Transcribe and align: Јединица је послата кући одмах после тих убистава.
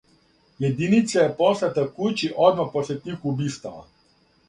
Јединица 0.63 1.19
је 1.19 1.35
послата 1.43 1.85
кући 2.01 2.33
одмах 2.49 2.75
после 2.79 2.99
тих 3.07 3.33
убистава. 3.35 3.89